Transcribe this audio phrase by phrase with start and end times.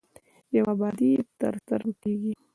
[0.55, 2.33] یوه ابادي یې تر سترګو کېږي.